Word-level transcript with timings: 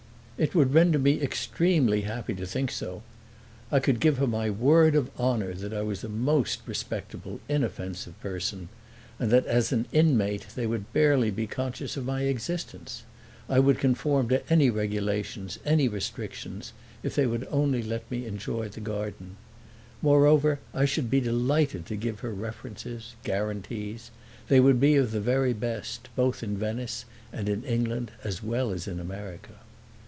It 0.43 0.55
would 0.55 0.73
render 0.73 0.97
me 0.97 1.21
extremely 1.21 2.01
happy 2.01 2.33
to 2.33 2.47
think 2.47 2.71
so. 2.71 3.03
I 3.71 3.79
could 3.79 3.99
give 3.99 4.17
her 4.17 4.25
my 4.25 4.49
word 4.49 4.95
of 4.95 5.11
honor 5.15 5.53
that 5.53 5.71
I 5.71 5.83
was 5.83 6.03
a 6.03 6.09
most 6.09 6.61
respectable, 6.65 7.39
inoffensive 7.47 8.19
person 8.21 8.69
and 9.19 9.29
that 9.29 9.45
as 9.45 9.71
an 9.71 9.85
inmate 9.91 10.47
they 10.55 10.65
would 10.65 10.91
be 10.91 10.99
barely 10.99 11.31
conscious 11.45 11.95
of 11.95 12.05
my 12.05 12.23
existence. 12.23 13.03
I 13.47 13.59
would 13.59 13.77
conform 13.77 14.29
to 14.29 14.41
any 14.51 14.71
regulations, 14.71 15.59
any 15.63 15.87
restrictions 15.87 16.73
if 17.03 17.13
they 17.13 17.27
would 17.27 17.47
only 17.51 17.83
let 17.83 18.09
me 18.09 18.25
enjoy 18.25 18.67
the 18.67 18.79
garden. 18.81 19.37
Moreover 20.01 20.57
I 20.73 20.85
should 20.85 21.11
be 21.11 21.21
delighted 21.21 21.85
to 21.85 21.95
give 21.95 22.21
her 22.21 22.33
references, 22.33 23.13
guarantees; 23.23 24.09
they 24.47 24.59
would 24.59 24.79
be 24.79 24.95
of 24.95 25.11
the 25.11 25.21
very 25.21 25.53
best, 25.53 26.09
both 26.15 26.41
in 26.41 26.57
Venice 26.57 27.05
and 27.31 27.47
in 27.47 27.63
England 27.63 28.09
as 28.23 28.41
well 28.41 28.71
as 28.71 28.87
in 28.87 28.99
America. 28.99 29.51